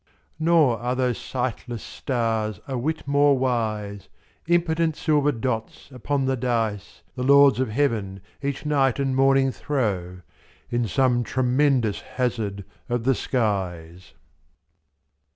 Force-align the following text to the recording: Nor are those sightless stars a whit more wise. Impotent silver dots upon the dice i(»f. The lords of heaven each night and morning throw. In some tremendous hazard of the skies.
Nor 0.39 0.79
are 0.79 0.95
those 0.95 1.19
sightless 1.19 1.83
stars 1.83 2.59
a 2.67 2.75
whit 2.75 3.07
more 3.07 3.37
wise. 3.37 4.09
Impotent 4.47 4.95
silver 4.95 5.31
dots 5.31 5.91
upon 5.91 6.25
the 6.25 6.35
dice 6.35 7.03
i(»f. 7.05 7.15
The 7.15 7.21
lords 7.21 7.59
of 7.59 7.69
heaven 7.69 8.19
each 8.41 8.65
night 8.65 8.97
and 8.97 9.15
morning 9.15 9.51
throw. 9.51 10.21
In 10.71 10.87
some 10.87 11.23
tremendous 11.23 12.01
hazard 12.01 12.65
of 12.89 13.03
the 13.03 13.13
skies. 13.13 14.15